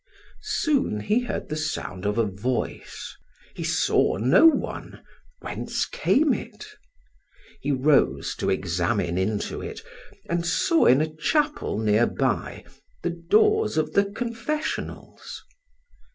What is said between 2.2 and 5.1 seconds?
voice. He saw no one;